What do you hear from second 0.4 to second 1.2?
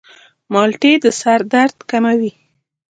مالټې د